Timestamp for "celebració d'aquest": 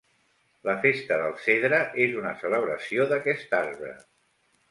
2.45-3.57